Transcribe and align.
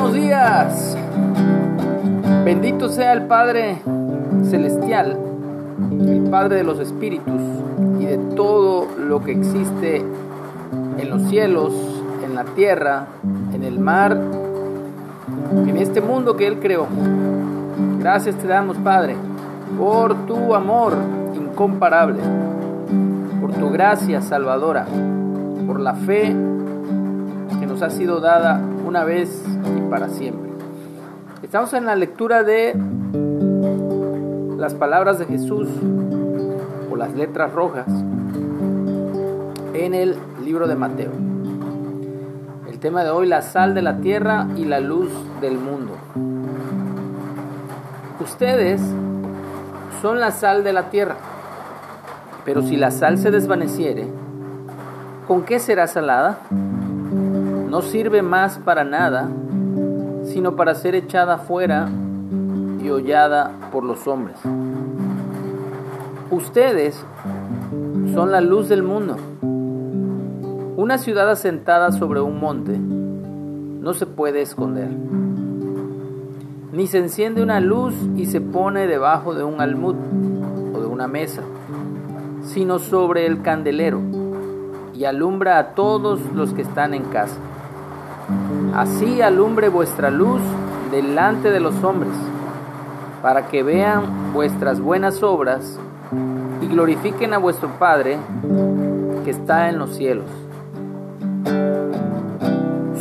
buenos 0.00 0.14
días. 0.14 0.96
Bendito 2.42 2.88
sea 2.88 3.12
el 3.12 3.26
Padre 3.26 3.76
Celestial, 4.48 5.18
el 5.90 6.22
Padre 6.30 6.56
de 6.56 6.64
los 6.64 6.80
Espíritus 6.80 7.40
y 7.98 8.06
de 8.06 8.16
todo 8.34 8.86
lo 8.98 9.22
que 9.22 9.32
existe 9.32 10.02
en 10.96 11.10
los 11.10 11.22
cielos, 11.24 11.74
en 12.24 12.34
la 12.34 12.44
tierra, 12.44 13.08
en 13.52 13.62
el 13.62 13.78
mar, 13.78 14.18
en 15.52 15.76
este 15.76 16.00
mundo 16.00 16.34
que 16.34 16.46
Él 16.46 16.60
creó. 16.60 16.86
Gracias 17.98 18.36
te 18.36 18.48
damos, 18.48 18.78
Padre, 18.78 19.16
por 19.78 20.14
tu 20.26 20.54
amor 20.54 20.94
incomparable, 21.34 22.22
por 23.38 23.52
tu 23.52 23.68
gracia 23.68 24.22
salvadora, 24.22 24.86
por 25.66 25.78
la 25.78 25.92
fe 25.92 26.34
que 27.60 27.66
nos 27.66 27.82
ha 27.82 27.90
sido 27.90 28.20
dada 28.20 28.62
una 28.90 29.04
vez 29.04 29.44
y 29.78 29.88
para 29.88 30.08
siempre. 30.08 30.50
Estamos 31.44 31.72
en 31.74 31.86
la 31.86 31.94
lectura 31.94 32.42
de 32.42 32.74
las 34.58 34.74
palabras 34.74 35.20
de 35.20 35.26
Jesús 35.26 35.68
o 36.90 36.96
las 36.96 37.14
letras 37.14 37.52
rojas 37.52 37.86
en 39.74 39.94
el 39.94 40.16
libro 40.44 40.66
de 40.66 40.74
Mateo. 40.74 41.12
El 42.68 42.80
tema 42.80 43.04
de 43.04 43.10
hoy, 43.10 43.28
la 43.28 43.42
sal 43.42 43.76
de 43.76 43.82
la 43.82 43.98
tierra 43.98 44.48
y 44.56 44.64
la 44.64 44.80
luz 44.80 45.12
del 45.40 45.56
mundo. 45.56 45.92
Ustedes 48.18 48.80
son 50.02 50.18
la 50.18 50.32
sal 50.32 50.64
de 50.64 50.72
la 50.72 50.90
tierra, 50.90 51.14
pero 52.44 52.60
si 52.62 52.74
la 52.74 52.90
sal 52.90 53.18
se 53.18 53.30
desvaneciere, 53.30 54.08
¿con 55.28 55.44
qué 55.44 55.60
será 55.60 55.86
salada? 55.86 56.40
No 57.70 57.82
sirve 57.82 58.20
más 58.20 58.58
para 58.58 58.82
nada, 58.82 59.28
sino 60.24 60.56
para 60.56 60.74
ser 60.74 60.96
echada 60.96 61.38
fuera 61.38 61.88
y 62.82 62.90
hollada 62.90 63.52
por 63.70 63.84
los 63.84 64.08
hombres. 64.08 64.36
Ustedes 66.32 67.00
son 68.12 68.32
la 68.32 68.40
luz 68.40 68.68
del 68.68 68.82
mundo. 68.82 69.16
Una 70.76 70.98
ciudad 70.98 71.30
asentada 71.30 71.92
sobre 71.92 72.20
un 72.20 72.40
monte 72.40 72.76
no 72.76 73.94
se 73.94 74.06
puede 74.06 74.42
esconder. 74.42 74.88
Ni 76.72 76.88
se 76.88 76.98
enciende 76.98 77.40
una 77.40 77.60
luz 77.60 77.94
y 78.16 78.26
se 78.26 78.40
pone 78.40 78.88
debajo 78.88 79.32
de 79.32 79.44
un 79.44 79.60
almud 79.60 79.94
o 80.74 80.80
de 80.80 80.86
una 80.86 81.06
mesa, 81.06 81.42
sino 82.42 82.80
sobre 82.80 83.26
el 83.26 83.42
candelero 83.42 84.00
y 84.92 85.04
alumbra 85.04 85.58
a 85.60 85.74
todos 85.76 86.20
los 86.34 86.52
que 86.52 86.62
están 86.62 86.94
en 86.94 87.04
casa. 87.04 87.38
Así 88.74 89.20
alumbre 89.20 89.68
vuestra 89.68 90.10
luz 90.10 90.40
delante 90.90 91.50
de 91.50 91.60
los 91.60 91.82
hombres, 91.82 92.12
para 93.20 93.48
que 93.48 93.62
vean 93.62 94.32
vuestras 94.32 94.80
buenas 94.80 95.22
obras 95.22 95.78
y 96.62 96.66
glorifiquen 96.66 97.34
a 97.34 97.38
vuestro 97.38 97.68
Padre 97.78 98.18
que 99.24 99.30
está 99.30 99.68
en 99.68 99.78
los 99.78 99.96
cielos. 99.96 100.26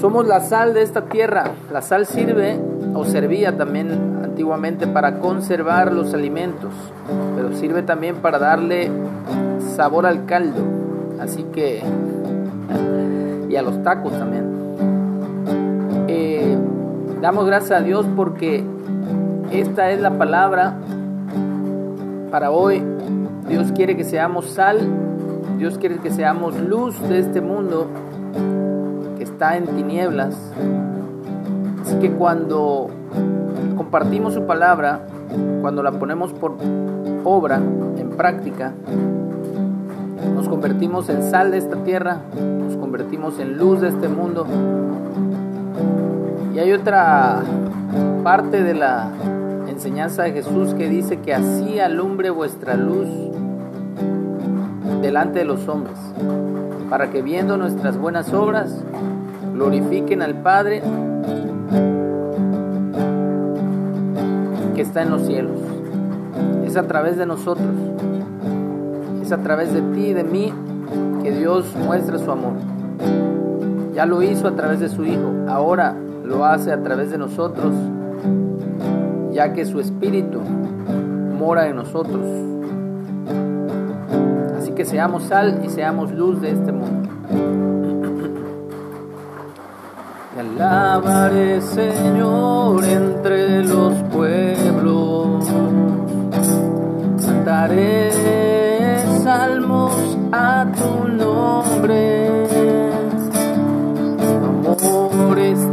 Somos 0.00 0.26
la 0.26 0.40
sal 0.40 0.74
de 0.74 0.82
esta 0.82 1.06
tierra. 1.06 1.50
La 1.72 1.82
sal 1.82 2.06
sirve 2.06 2.58
o 2.94 3.04
servía 3.04 3.56
también 3.56 4.20
antiguamente 4.24 4.86
para 4.86 5.18
conservar 5.18 5.92
los 5.92 6.14
alimentos, 6.14 6.72
pero 7.36 7.52
sirve 7.54 7.82
también 7.82 8.16
para 8.16 8.38
darle 8.38 8.90
sabor 9.76 10.06
al 10.06 10.24
caldo. 10.24 10.62
Así 11.20 11.42
que, 11.52 11.82
y 13.50 13.56
a 13.56 13.62
los 13.62 13.82
tacos 13.82 14.12
también. 14.12 14.57
Damos 17.20 17.46
gracias 17.46 17.80
a 17.80 17.82
Dios 17.82 18.06
porque 18.14 18.64
esta 19.50 19.90
es 19.90 20.00
la 20.00 20.16
palabra 20.18 20.74
para 22.30 22.52
hoy. 22.52 22.80
Dios 23.48 23.72
quiere 23.72 23.96
que 23.96 24.04
seamos 24.04 24.50
sal, 24.50 24.78
Dios 25.58 25.78
quiere 25.78 25.98
que 25.98 26.10
seamos 26.10 26.56
luz 26.60 27.00
de 27.08 27.18
este 27.18 27.40
mundo 27.40 27.88
que 29.16 29.24
está 29.24 29.56
en 29.56 29.66
tinieblas. 29.66 30.36
Así 31.82 31.96
que 31.96 32.12
cuando 32.12 32.88
compartimos 33.76 34.34
su 34.34 34.46
palabra, 34.46 35.00
cuando 35.60 35.82
la 35.82 35.90
ponemos 35.90 36.32
por 36.32 36.54
obra, 37.24 37.56
en 37.56 38.10
práctica, 38.10 38.74
nos 40.36 40.48
convertimos 40.48 41.08
en 41.08 41.24
sal 41.24 41.50
de 41.50 41.58
esta 41.58 41.82
tierra, 41.82 42.20
nos 42.64 42.76
convertimos 42.76 43.40
en 43.40 43.58
luz 43.58 43.80
de 43.80 43.88
este 43.88 44.06
mundo 44.06 44.46
y 46.58 46.60
hay 46.60 46.72
otra 46.72 47.40
parte 48.24 48.64
de 48.64 48.74
la 48.74 49.12
enseñanza 49.68 50.24
de 50.24 50.32
Jesús 50.32 50.74
que 50.74 50.88
dice 50.88 51.20
que 51.20 51.32
así 51.32 51.78
alumbre 51.78 52.30
vuestra 52.30 52.74
luz 52.74 53.06
delante 55.00 55.38
de 55.38 55.44
los 55.44 55.68
hombres, 55.68 55.96
para 56.90 57.10
que 57.10 57.22
viendo 57.22 57.56
nuestras 57.56 57.96
buenas 57.96 58.32
obras 58.34 58.74
glorifiquen 59.54 60.20
al 60.20 60.34
Padre 60.34 60.82
que 64.74 64.82
está 64.82 65.02
en 65.02 65.10
los 65.10 65.28
cielos. 65.28 65.60
Es 66.66 66.76
a 66.76 66.88
través 66.88 67.16
de 67.18 67.26
nosotros, 67.26 67.68
es 69.22 69.30
a 69.30 69.38
través 69.38 69.72
de 69.72 69.80
ti 69.80 70.06
y 70.06 70.12
de 70.12 70.24
mí 70.24 70.52
que 71.22 71.30
Dios 71.30 71.72
muestra 71.86 72.18
su 72.18 72.32
amor. 72.32 72.54
Ya 73.94 74.06
lo 74.06 74.22
hizo 74.22 74.48
a 74.48 74.56
través 74.56 74.80
de 74.80 74.88
su 74.88 75.04
Hijo, 75.04 75.32
ahora 75.46 75.94
lo 76.28 76.44
hace 76.44 76.70
a 76.70 76.82
través 76.82 77.10
de 77.10 77.18
nosotros, 77.18 77.72
ya 79.32 79.52
que 79.54 79.64
su 79.64 79.80
Espíritu 79.80 80.40
mora 81.38 81.68
en 81.68 81.76
nosotros. 81.76 82.26
Así 84.58 84.72
que 84.72 84.84
seamos 84.84 85.24
sal 85.24 85.62
y 85.64 85.70
seamos 85.70 86.12
luz 86.12 86.40
de 86.42 86.50
este 86.50 86.70
mundo. 86.70 87.08
Te 90.34 90.62
alabaré, 90.62 91.60
Señor, 91.62 92.84
entre 92.84 93.37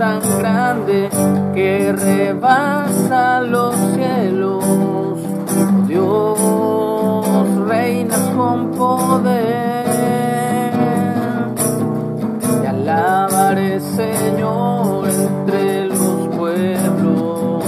tan 0.00 0.22
grande 0.38 1.10
que 1.54 1.92
rebasa 1.92 3.42
los 3.42 3.74
cielos. 3.94 4.64
Dios, 5.86 7.68
reina 7.68 8.16
con 8.34 8.70
poder. 8.70 9.84
Te 12.62 12.68
alabaré, 12.68 13.78
Señor, 13.78 15.06
entre 15.06 15.88
los 15.88 16.28
pueblos. 16.34 17.62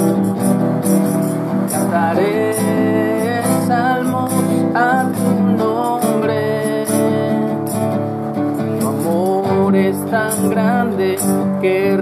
Cantaré 1.70 2.54
salmos 3.66 4.32
a 4.74 5.04
tu 5.18 5.28
nombre. 5.62 6.86
Tu 8.80 8.88
amor 8.88 9.76
es 9.76 10.10
tan 10.10 10.48
grande 10.48 11.18
que 11.60 11.96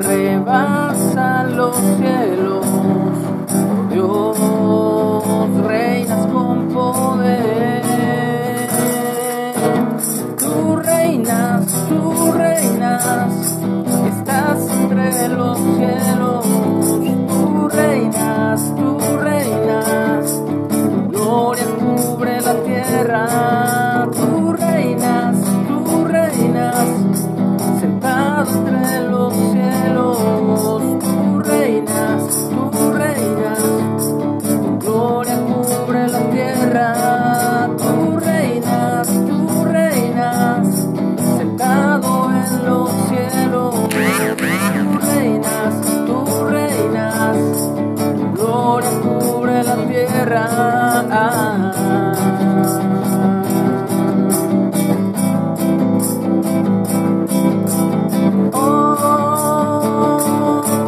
Oh, 58.53 58.97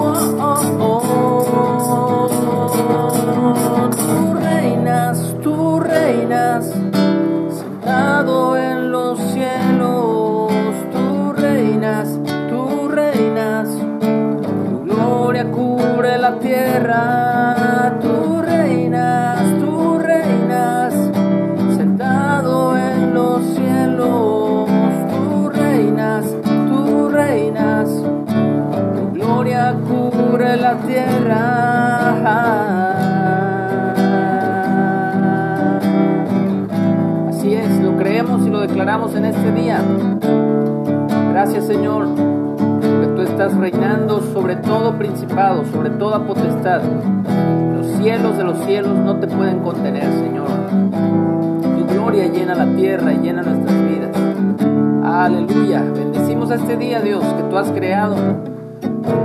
oh, 0.00 0.64
oh. 0.80 1.02
Tu 3.96 4.34
reinas, 4.34 5.19
tu 5.42 5.80
reinas, 5.80 6.64
sentado 7.50 8.56
en 8.56 8.90
los 8.90 9.19
cielos. 9.32 10.52
Tu 10.92 11.32
reinas, 11.32 12.08
tu 12.48 12.88
reinas, 12.88 13.69
gloria, 14.84 15.44
cubre 15.50 16.19
la 16.19 16.38
tierra. 16.38 17.51
Tierra. 30.76 32.48
Así 37.28 37.54
es, 37.54 37.80
lo 37.80 37.96
creemos 37.96 38.46
y 38.46 38.50
lo 38.50 38.60
declaramos 38.60 39.14
en 39.14 39.24
este 39.26 39.52
día. 39.52 39.80
Gracias 41.32 41.66
Señor 41.66 42.06
estás 43.22 43.56
reinando 43.56 44.20
sobre 44.32 44.56
todo 44.56 44.96
principado, 44.98 45.64
sobre 45.64 45.90
toda 45.90 46.26
potestad. 46.26 46.82
Los 47.76 47.86
cielos 47.98 48.36
de 48.36 48.44
los 48.44 48.58
cielos 48.64 48.96
no 48.98 49.16
te 49.16 49.26
pueden 49.26 49.60
contener, 49.60 50.04
Señor. 50.04 50.48
Tu 51.78 51.94
gloria 51.94 52.26
llena 52.26 52.54
la 52.54 52.66
tierra 52.66 53.12
y 53.12 53.19
llena 53.19 53.42
nuestras 53.42 53.76
vidas. 53.88 54.16
Aleluya. 55.04 55.82
Bendecimos 55.94 56.50
este 56.50 56.76
día, 56.76 57.00
Dios, 57.00 57.24
que 57.24 57.42
tú 57.44 57.56
has 57.56 57.70
creado 57.70 58.16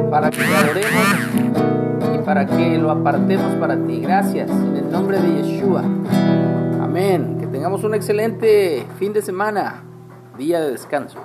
para 0.09 0.29
que 0.29 0.41
lo 0.41 0.56
adoremos 0.56 2.15
y 2.15 2.18
para 2.19 2.45
que 2.45 2.77
lo 2.77 2.91
apartemos 2.91 3.56
para 3.56 3.77
ti. 3.77 4.00
Gracias. 4.00 4.50
En 4.50 4.75
el 4.77 4.91
nombre 4.91 5.19
de 5.19 5.44
Yeshua. 5.44 5.83
Amén. 6.81 7.38
Que 7.39 7.47
tengamos 7.47 7.83
un 7.83 7.94
excelente 7.94 8.85
fin 9.00 9.13
de 9.13 9.21
semana, 9.21 9.83
día 10.38 10.59
de 10.62 10.71
descanso. 10.71 11.19